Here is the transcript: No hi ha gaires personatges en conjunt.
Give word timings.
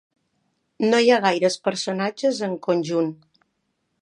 No 0.93 1.01
hi 1.03 1.11
ha 1.11 1.19
gaires 1.27 1.59
personatges 1.69 2.43
en 2.49 2.57
conjunt. 2.69 3.17